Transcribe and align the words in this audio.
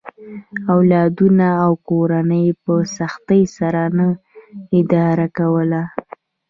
اولادونه 0.73 1.47
او 1.63 1.71
کورنۍ 1.87 2.41
یې 2.47 2.53
په 2.63 2.73
سختۍ 2.97 3.43
سره 3.57 3.81
نه 3.97 4.07
اداره 4.79 5.27
کوله. 5.37 5.81